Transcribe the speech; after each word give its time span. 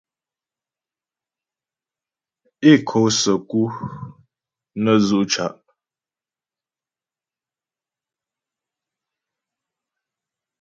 É 2.69 2.71
kǒ 2.87 2.99
səku 3.19 3.61
nə́ 4.83 4.95
dzʉ' 5.05 5.25
ca'. 5.31 5.49